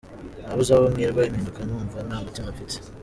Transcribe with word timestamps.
Nabuze 0.47 0.71
aho 0.73 0.85
nkwirwa 0.91 1.21
mpinduka 1.31 1.61
numva 1.67 1.97
nta 2.07 2.17
mutima 2.25 2.49
mfite. 2.53 2.77